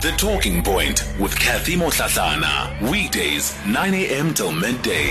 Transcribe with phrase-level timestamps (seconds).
[0.00, 2.88] The Talking Point with Cathy Mohlahlana.
[2.88, 4.32] Weekdays, 9 a.m.
[4.32, 5.10] till midday.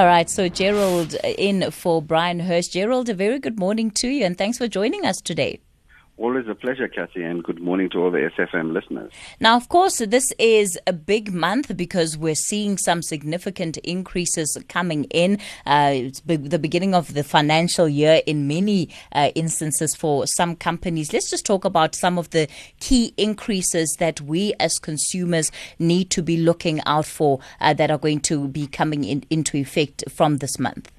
[0.00, 2.66] All right, so Gerald uh, in for Brian Hirsch.
[2.66, 5.60] Gerald, a very good morning to you and thanks for joining us today.
[6.18, 9.12] Always a pleasure, Kathy, and good morning to all the SAfm listeners.
[9.38, 15.04] Now, of course, this is a big month because we're seeing some significant increases coming
[15.04, 15.38] in.
[15.64, 21.12] Uh, it's the beginning of the financial year in many uh, instances for some companies.
[21.12, 22.48] Let's just talk about some of the
[22.80, 27.98] key increases that we as consumers need to be looking out for uh, that are
[27.98, 30.90] going to be coming in, into effect from this month.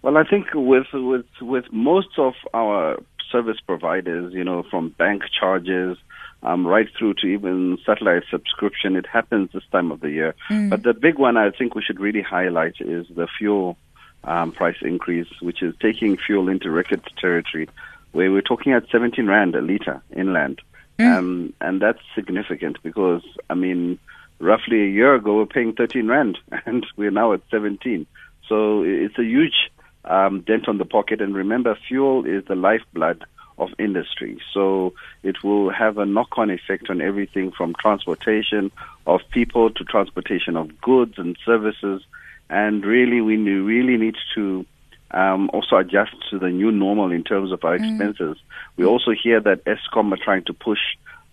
[0.00, 2.98] Well, I think with with with most of our
[3.30, 5.98] service providers, you know, from bank charges
[6.42, 8.96] um, right through to even satellite subscription.
[8.96, 10.34] It happens this time of the year.
[10.50, 10.70] Mm.
[10.70, 13.76] But the big one I think we should really highlight is the fuel
[14.24, 17.68] um, price increase, which is taking fuel into record territory,
[18.12, 20.60] where we're talking at 17 rand a liter inland.
[20.98, 21.16] Mm.
[21.16, 23.98] Um, and that's significant because, I mean,
[24.38, 28.06] roughly a year ago we we're paying 13 rand and we're now at 17.
[28.48, 29.70] So it's a huge
[30.04, 31.20] um, dent on the pocket.
[31.20, 33.24] And remember, fuel is the lifeblood
[33.58, 34.40] of industry.
[34.54, 38.70] So it will have a knock on effect on everything from transportation
[39.06, 42.02] of people to transportation of goods and services.
[42.48, 44.64] And really, we really need to
[45.10, 47.90] um, also adjust to the new normal in terms of our mm.
[47.90, 48.36] expenses.
[48.36, 48.42] Mm.
[48.76, 50.80] We also hear that Eskom are trying to push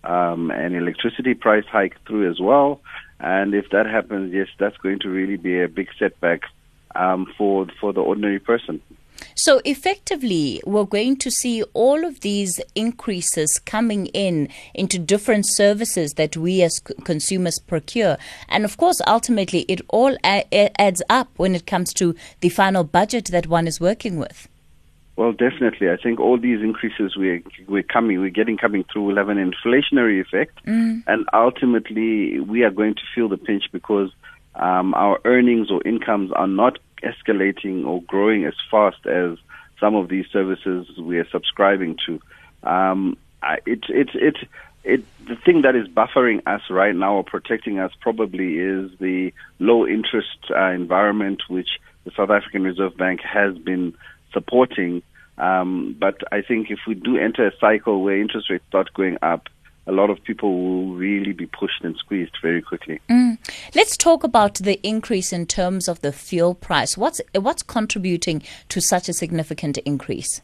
[0.03, 2.81] um, an electricity price hike through as well.
[3.19, 6.41] And if that happens, yes, that's going to really be a big setback
[6.95, 8.81] um, for for the ordinary person.
[9.35, 16.13] So effectively, we're going to see all of these increases coming in into different services
[16.13, 18.17] that we as consumers procure.
[18.49, 23.25] And of course, ultimately, it all adds up when it comes to the final budget
[23.27, 24.47] that one is working with.
[25.17, 25.89] Well, definitely.
[25.89, 29.37] I think all these increases we're, we're coming, we're getting coming through will have an
[29.37, 30.65] inflationary effect.
[30.65, 31.03] Mm.
[31.07, 34.11] And ultimately, we are going to feel the pinch because
[34.55, 39.37] um, our earnings or incomes are not escalating or growing as fast as
[39.79, 42.19] some of these services we are subscribing to.
[42.63, 43.17] Um,
[43.65, 44.35] it, it, it,
[44.83, 49.33] it, the thing that is buffering us right now or protecting us probably is the
[49.59, 53.93] low interest uh, environment which the South African Reserve Bank has been
[54.31, 55.01] supporting.
[55.37, 59.17] Um, but I think if we do enter a cycle where interest rates start going
[59.21, 59.49] up,
[59.87, 62.99] a lot of people will really be pushed and squeezed very quickly.
[63.09, 63.37] Mm.
[63.75, 66.97] Let's talk about the increase in terms of the fuel price.
[66.97, 70.41] What's what's contributing to such a significant increase?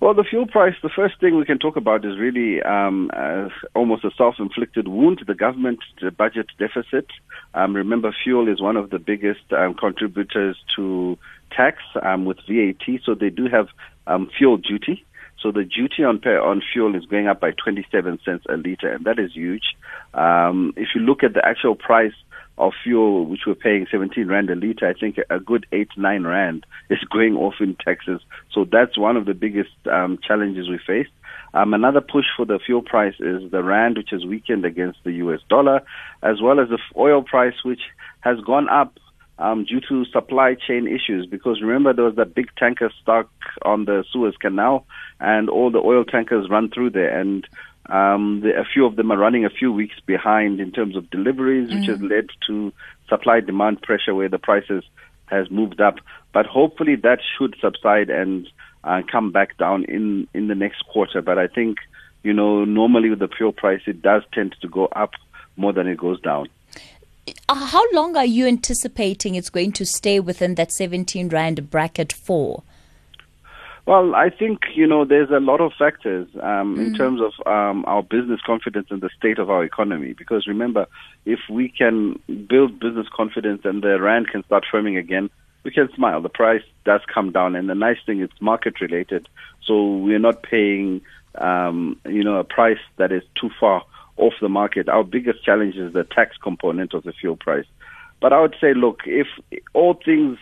[0.00, 3.48] Well, the fuel price, the first thing we can talk about is really um, uh,
[3.74, 5.78] almost a self inflicted wound to the government
[6.18, 7.06] budget deficit.
[7.54, 11.16] Um, remember, fuel is one of the biggest um, contributors to
[11.52, 13.68] tax um, with VAT, so they do have
[14.06, 15.04] um, fuel duty.
[15.44, 19.04] So the duty on on fuel is going up by 27 cents a liter, and
[19.04, 19.76] that is huge.
[20.14, 22.14] Um, if you look at the actual price
[22.56, 26.24] of fuel, which we're paying 17 rand a liter, I think a good eight nine
[26.24, 28.22] rand is going off in taxes.
[28.54, 31.08] So that's one of the biggest um, challenges we face.
[31.52, 35.12] Um, another push for the fuel price is the rand, which has weakened against the
[35.24, 35.40] U.S.
[35.50, 35.82] dollar,
[36.22, 37.82] as well as the oil price, which
[38.20, 38.98] has gone up
[39.38, 41.26] um, due to supply chain issues.
[41.26, 43.28] Because remember, there was that big tanker stuck
[43.62, 44.86] on the Suez Canal,
[45.20, 47.46] and all the oil tankers run through there, and
[47.86, 51.10] um, the, a few of them are running a few weeks behind in terms of
[51.10, 51.80] deliveries, mm-hmm.
[51.80, 52.10] which has mm.
[52.10, 52.72] led to
[53.08, 54.84] supply demand pressure where the prices
[55.26, 55.96] has moved up.
[56.32, 58.48] But hopefully that should subside and
[58.82, 61.20] uh, come back down in in the next quarter.
[61.20, 61.78] But I think
[62.22, 65.12] you know normally with the fuel price, it does tend to go up
[65.56, 66.48] more than it goes down.
[67.48, 72.12] Uh, how long are you anticipating it's going to stay within that 17 rand bracket
[72.12, 72.62] for?
[73.86, 76.86] Well, I think you know there's a lot of factors um, mm.
[76.86, 80.14] in terms of um, our business confidence and the state of our economy.
[80.14, 80.86] Because remember,
[81.26, 82.18] if we can
[82.48, 85.28] build business confidence and the rand can start firming again,
[85.64, 86.22] we can smile.
[86.22, 89.28] The price does come down, and the nice thing is market related,
[89.66, 91.02] so we're not paying
[91.34, 93.84] um, you know a price that is too far
[94.16, 94.88] off the market.
[94.88, 97.66] Our biggest challenge is the tax component of the fuel price.
[98.20, 99.26] But I would say, look, if
[99.72, 100.38] all things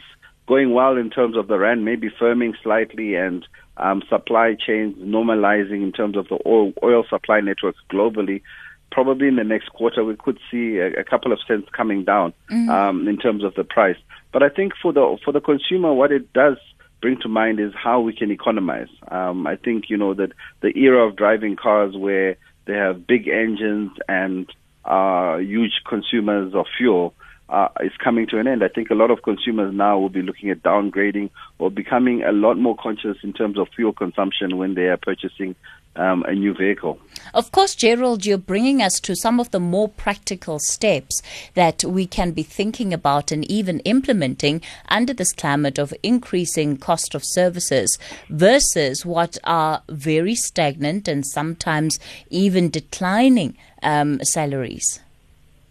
[0.46, 3.46] going well in terms of the rand, maybe firming slightly and
[3.76, 8.42] um, supply chains normalizing in terms of the oil, oil supply networks globally.
[8.90, 12.34] Probably in the next quarter, we could see a, a couple of cents coming down
[12.50, 12.68] mm-hmm.
[12.68, 13.96] um, in terms of the price.
[14.32, 16.58] But I think for the for the consumer, what it does
[17.00, 18.88] bring to mind is how we can economize.
[19.08, 23.28] Um, I think you know that the era of driving cars where they have big
[23.28, 24.48] engines and
[24.84, 27.14] uh, huge consumers of fuel
[27.48, 28.64] uh, is coming to an end.
[28.64, 32.32] I think a lot of consumers now will be looking at downgrading or becoming a
[32.32, 35.54] lot more conscious in terms of fuel consumption when they are purchasing
[35.96, 36.98] um, a new vehicle.
[37.34, 41.22] Of course, Gerald, you're bringing us to some of the more practical steps
[41.54, 47.14] that we can be thinking about and even implementing under this climate of increasing cost
[47.14, 47.98] of services
[48.28, 51.98] versus what are very stagnant and sometimes
[52.30, 55.00] even declining um, salaries.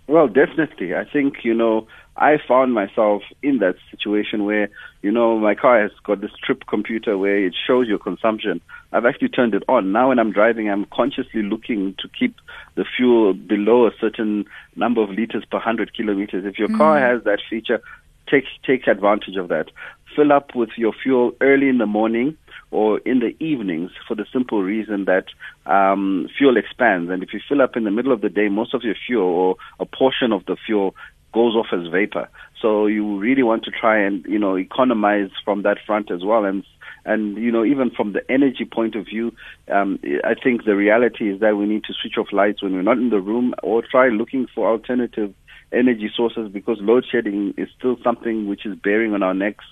[0.07, 0.95] Well, definitely.
[0.95, 1.87] I think, you know,
[2.17, 4.69] I found myself in that situation where,
[5.01, 8.61] you know, my car has got this trip computer where it shows your consumption.
[8.91, 9.91] I've actually turned it on.
[9.91, 12.35] Now when I'm driving, I'm consciously looking to keep
[12.75, 14.45] the fuel below a certain
[14.75, 16.45] number of liters per 100 kilometers.
[16.45, 16.77] If your mm.
[16.77, 17.81] car has that feature,
[18.29, 19.67] take, take advantage of that.
[20.15, 22.37] Fill up with your fuel early in the morning
[22.71, 25.25] or in the evenings for the simple reason that
[25.65, 27.09] um, fuel expands.
[27.09, 29.23] And if you fill up in the middle of the day, most of your fuel
[29.23, 30.95] or a portion of the fuel
[31.33, 32.29] goes off as vapor.
[32.61, 36.45] So you really want to try and you know economize from that front as well.
[36.45, 36.63] And
[37.05, 39.33] and you know even from the energy point of view,
[39.69, 42.81] um, I think the reality is that we need to switch off lights when we're
[42.81, 45.33] not in the room, or try looking for alternative
[45.71, 49.65] energy sources because load shedding is still something which is bearing on our necks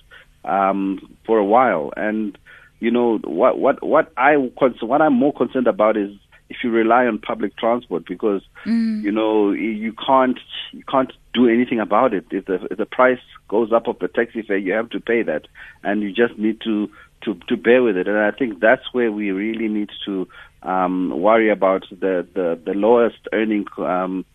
[0.45, 1.91] um, for a while.
[1.97, 2.37] And
[2.79, 6.11] you know what what what I what I'm more concerned about is
[6.49, 9.01] if you rely on public transport because mm.
[9.03, 10.39] you know you can't
[10.71, 12.25] you can't do anything about it.
[12.31, 15.21] If the if the price goes up of the taxi fare, you have to pay
[15.23, 15.47] that,
[15.83, 16.89] and you just need to
[17.23, 18.07] to to bear with it.
[18.07, 20.27] And I think that's where we really need to
[20.63, 24.25] um, worry about the the the lowest earning um,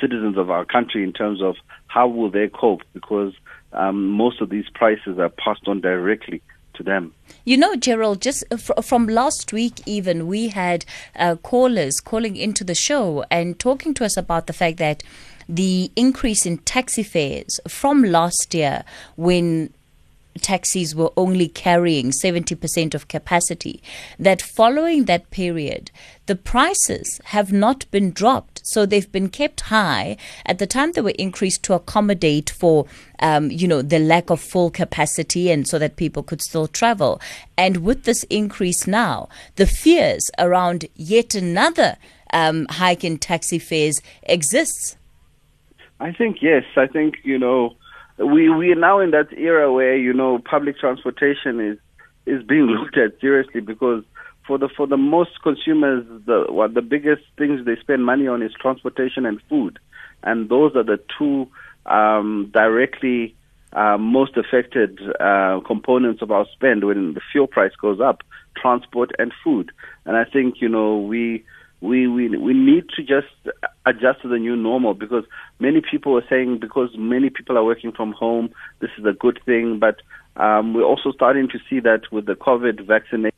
[0.00, 3.32] citizens of our country in terms of how will they cope because
[3.72, 6.42] um, most of these prices are passed on directly
[6.74, 7.12] to them.
[7.44, 8.44] You know, Gerald, just
[8.82, 10.84] from last week, even we had
[11.16, 15.02] uh, callers calling into the show and talking to us about the fact that
[15.48, 18.84] the increase in taxi fares from last year
[19.16, 19.72] when
[20.40, 23.82] taxis were only carrying 70% of capacity,
[24.18, 25.90] that following that period,
[26.26, 28.60] the prices have not been dropped.
[28.64, 30.16] So they've been kept high.
[30.46, 32.86] At the time, they were increased to accommodate for,
[33.18, 37.20] um, you know, the lack of full capacity and so that people could still travel.
[37.58, 41.96] And with this increase now, the fears around yet another
[42.32, 44.96] um, hike in taxi fares exists.
[46.00, 46.64] I think, yes.
[46.76, 47.76] I think, you know,
[48.18, 51.78] we we are now in that era where you know public transportation is
[52.26, 54.04] is being looked at seriously because
[54.46, 58.42] for the for the most consumers the what the biggest things they spend money on
[58.42, 59.78] is transportation and food.
[60.24, 61.48] And those are the two
[61.86, 63.34] um, directly
[63.72, 68.22] uh, most affected uh, components of our spend when the fuel price goes up
[68.56, 69.72] transport and food.
[70.04, 71.44] And i think you know we
[71.80, 73.26] we, we, we need to just
[73.86, 75.24] adjust to the new normal because
[75.58, 78.50] many people are saying because many people are working from home,
[78.80, 79.78] this is a good thing.
[79.78, 80.02] But
[80.36, 83.32] um, we're also starting to see that with the COVID vaccination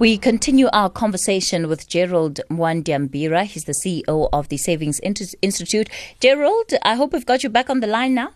[0.00, 3.44] We continue our conversation with Gerald Mwandiambira.
[3.44, 5.88] He's the CEO of the Savings Institute.
[6.18, 8.30] Gerald, I hope we've got you back on the line now.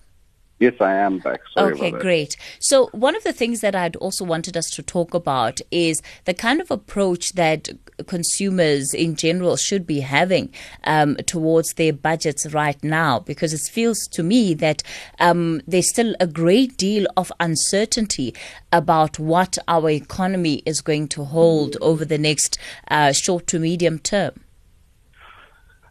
[0.58, 1.40] Yes, I am back.
[1.52, 2.34] Sorry okay, great.
[2.60, 6.32] So, one of the things that I'd also wanted us to talk about is the
[6.32, 7.68] kind of approach that
[8.06, 10.50] consumers in general should be having
[10.84, 14.82] um, towards their budgets right now, because it feels to me that
[15.20, 18.34] um, there's still a great deal of uncertainty
[18.72, 22.58] about what our economy is going to hold over the next
[22.88, 24.32] uh, short to medium term.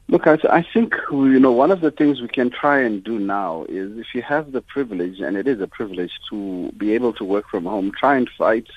[0.08, 3.18] Look, I, I think you know one of the things we can try and do
[3.18, 7.14] now is if you have the privilege, and it is a privilege to be able
[7.14, 8.68] to work from home, try and fight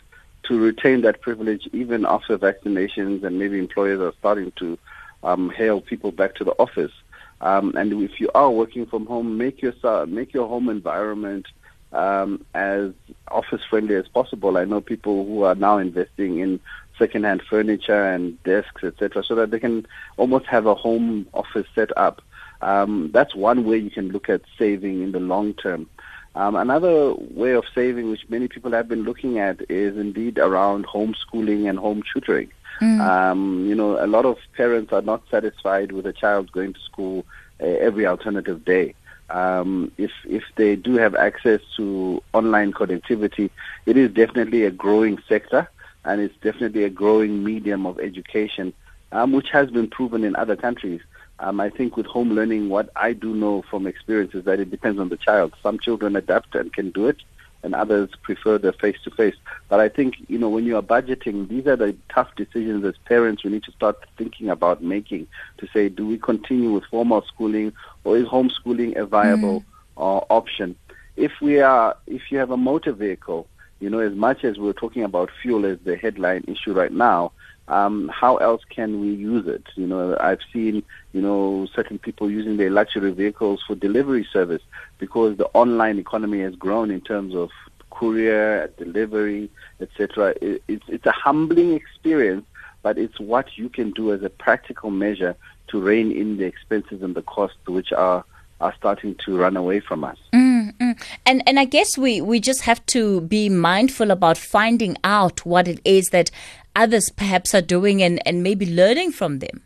[0.45, 4.79] to retain that privilege even after vaccinations and maybe employers are starting to
[5.23, 6.93] um, hail people back to the office.
[7.41, 9.75] Um, and if you are working from home, make your
[10.07, 11.47] make your home environment
[11.93, 12.93] um, as
[13.31, 14.57] office friendly as possible.
[14.57, 16.61] I know people who are now investing in
[16.99, 19.87] second-hand furniture and desks, etc., so that they can
[20.17, 22.23] almost have a home office set up.
[22.61, 25.89] Um, that's one way you can look at saving in the long term.
[26.35, 30.87] Um, another way of saving, which many people have been looking at, is indeed around
[30.87, 32.53] homeschooling and home tutoring.
[32.81, 33.01] Mm.
[33.01, 36.81] Um, you know, a lot of parents are not satisfied with a child going to
[36.81, 37.27] school
[37.61, 38.95] uh, every alternative day.
[39.31, 43.51] Um, if if they do have access to online connectivity,
[43.85, 45.69] it is definitely a growing sector
[46.05, 48.73] and it's definitely a growing medium of education,
[49.13, 51.01] um, which has been proven in other countries.
[51.41, 54.71] Um, I think with home learning, what I do know from experience is that it
[54.71, 55.55] depends on the child.
[55.63, 57.19] Some children adapt and can do it,
[57.63, 59.37] and others prefer the face-to-face.
[59.69, 62.97] But I think, you know, when you are budgeting, these are the tough decisions as
[63.05, 65.27] parents we need to start thinking about making
[65.59, 67.73] to say, do we continue with formal schooling
[68.05, 69.65] or is homeschooling a viable mm.
[69.97, 70.77] uh, option?
[71.17, 73.49] If we are, if you have a motor vehicle,
[73.81, 77.33] you know, as much as we're talking about fuel as the headline issue right now,
[77.69, 79.65] um, how else can we use it?
[79.75, 80.83] You know, I've seen,
[81.13, 84.63] you know, certain people using their luxury vehicles for delivery service
[84.99, 87.51] because the online economy has grown in terms of
[87.91, 90.35] courier, delivery, etc.
[90.41, 92.47] It, it's, it's a humbling experience,
[92.83, 95.37] but it's what you can do as a practical measure
[95.69, 98.25] to rein in the expenses and the costs which are
[98.61, 100.19] are starting to run away from us.
[100.35, 100.48] Mm,
[100.81, 101.01] mm.
[101.27, 105.69] And and I guess we, we just have to be mindful about finding out what
[105.69, 106.31] it is that
[106.75, 109.63] others perhaps are doing and, and maybe learning from them.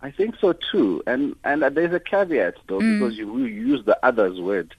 [0.00, 1.02] I think so too.
[1.06, 2.98] And and there's a caveat though, mm.
[2.98, 4.74] because you, you use the others word.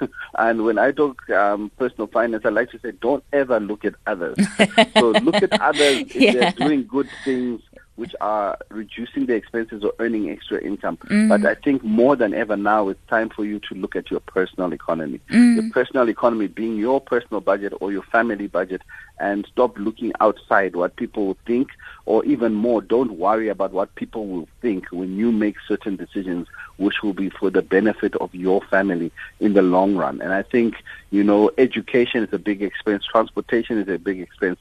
[0.38, 3.94] and when I talk um, personal finance, I like to say, don't ever look at
[4.06, 4.38] others.
[4.94, 6.32] so look at others if yeah.
[6.32, 7.60] they're doing good things
[7.96, 10.96] which are reducing their expenses or earning extra income.
[11.08, 11.28] Mm.
[11.28, 14.20] But I think more than ever now, it's time for you to look at your
[14.20, 15.20] personal economy.
[15.30, 15.56] Mm.
[15.56, 18.82] Your personal economy being your personal budget or your family budget
[19.18, 21.70] and stop looking outside what people will think
[22.04, 26.46] or even more, don't worry about what people will think when you make certain decisions
[26.76, 29.10] which will be for the benefit of your family
[29.40, 30.20] in the long run.
[30.20, 30.76] And I think,
[31.10, 34.58] you know, education is a big expense, transportation is a big expense,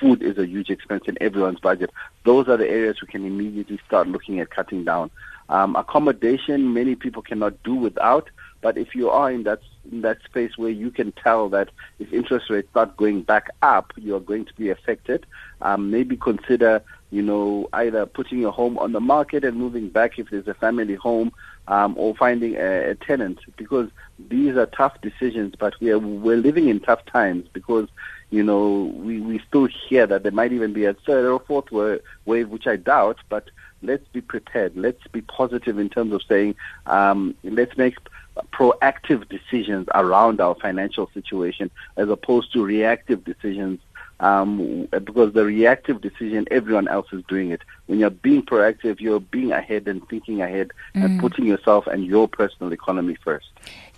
[0.00, 1.90] food is a huge expense in everyone's budget.
[2.24, 5.10] Those are the areas we can immediately start looking at cutting down.
[5.48, 8.30] Um, accommodation, many people cannot do without,
[8.62, 9.60] but if you are in that
[9.92, 13.92] in that space where you can tell that if interest rates start going back up,
[13.96, 15.26] you are going to be affected.
[15.60, 20.18] Um, maybe consider, you know, either putting your home on the market and moving back
[20.18, 21.30] if there's a family home,
[21.68, 23.90] um, or finding a, a tenant because
[24.30, 25.54] these are tough decisions.
[25.58, 27.88] But we are we're living in tough times because
[28.34, 31.70] you know, we, we still hear that there might even be a third or fourth
[31.70, 33.48] wave, which I doubt, but
[33.80, 34.76] let's be prepared.
[34.76, 37.96] Let's be positive in terms of saying, um, let's make
[38.52, 43.78] proactive decisions around our financial situation as opposed to reactive decisions
[44.24, 47.60] um, because the reactive decision, everyone else is doing it.
[47.86, 51.04] When you're being proactive, you're being ahead and thinking ahead mm.
[51.04, 53.48] and putting yourself and your personal economy first.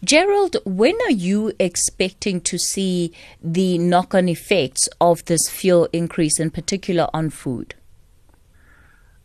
[0.03, 6.41] Gerald, when are you expecting to see the knock on effects of this fuel increase,
[6.41, 7.77] in particular on food?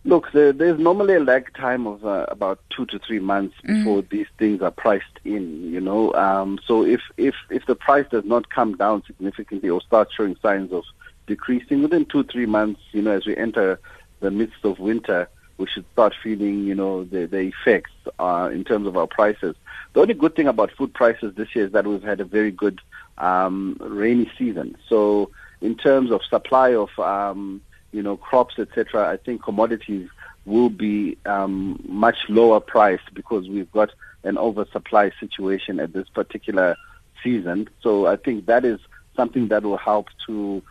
[0.04, 3.80] Look, there, there's normally a lag time of uh, about two to three months mm-hmm.
[3.80, 5.72] before these things are priced in.
[5.72, 9.80] You know, um, so if if if the price does not come down significantly or
[9.82, 10.84] start showing signs of
[11.28, 13.80] decreasing within two three months, you know, as we enter
[14.22, 18.64] the midst of winter, we should start feeling, you know, the the effects uh, in
[18.64, 19.56] terms of our prices.
[19.94, 22.52] The only good thing about food prices this year is that we've had a very
[22.52, 22.82] good
[23.20, 24.78] um, rainy season.
[24.90, 25.30] So
[25.62, 30.10] in terms of supply of um, you know, crops, etc., I think commodities
[30.46, 33.92] will be um, much lower priced because we've got
[34.24, 36.76] an oversupply situation at this particular
[37.24, 37.70] season.
[37.82, 38.80] So I think that is
[39.16, 40.62] something that will help to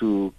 [0.00, 0.32] to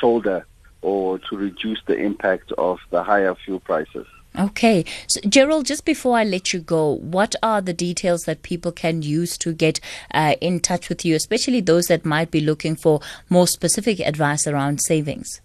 [0.00, 0.46] shoulder
[0.82, 4.06] or to reduce the impact of the higher fuel prices.
[4.38, 4.84] Okay.
[5.06, 9.00] So, Gerald, just before I let you go, what are the details that people can
[9.00, 9.80] use to get
[10.12, 14.46] uh, in touch with you, especially those that might be looking for more specific advice
[14.46, 15.40] around savings?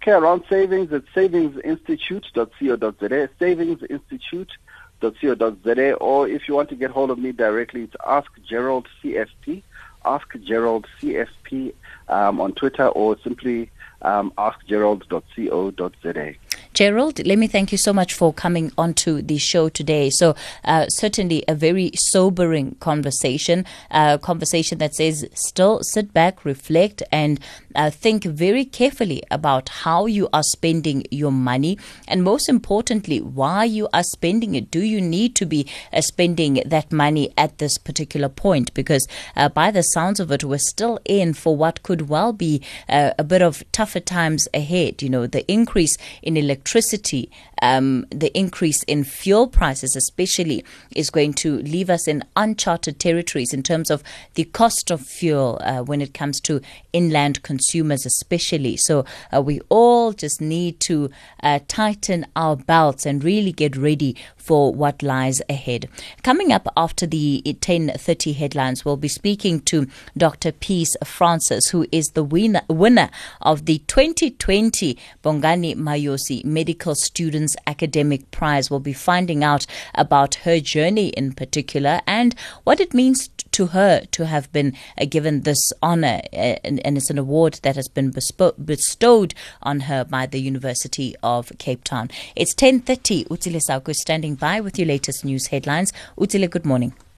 [0.00, 7.32] Okay, around savings, it's savingsinstitute.co.za, savingsinstitute.co.za, or if you want to get hold of me
[7.32, 9.64] directly, it's Ask Gerald CFP,
[10.04, 11.74] Ask Gerald CFP
[12.08, 16.34] um, on Twitter, or simply um, askgerald.co.za.
[16.74, 20.10] Gerald, let me thank you so much for coming onto the show today.
[20.10, 26.44] So, uh, certainly a very sobering conversation, a uh, conversation that says still sit back,
[26.44, 27.40] reflect, and
[27.78, 33.62] uh, think very carefully about how you are spending your money, and most importantly, why
[33.62, 34.68] you are spending it.
[34.70, 38.74] Do you need to be uh, spending that money at this particular point?
[38.74, 39.06] Because
[39.36, 43.12] uh, by the sounds of it, we're still in for what could well be uh,
[43.16, 45.00] a bit of tougher times ahead.
[45.00, 47.30] You know, the increase in electricity,
[47.62, 50.64] um, the increase in fuel prices, especially,
[50.96, 54.02] is going to leave us in uncharted territories in terms of
[54.34, 56.60] the cost of fuel uh, when it comes to
[56.92, 58.76] inland consumers, especially.
[58.78, 61.10] So uh, we all just need to
[61.42, 65.86] uh, tighten our belts and really get ready for what lies ahead.
[66.22, 70.52] Coming up after the 10:30 headlines, we'll be speaking to Dr.
[70.52, 73.10] Peace Francis, who is the winner, winner
[73.42, 78.70] of the 2020 Bongani Mayosi Medical Students Academic Prize.
[78.70, 82.34] We'll be finding out about her journey in particular and
[82.64, 83.28] what it means
[83.58, 87.58] to her to have been uh, given this honor, uh, and, and, it's an award
[87.64, 92.08] that has been bespo- bestowed on her by the University of Cape Town.
[92.36, 93.28] It's 10.30.
[93.28, 95.92] Utile Sauko standing by with your latest news headlines.
[96.16, 96.94] Utile, good morning.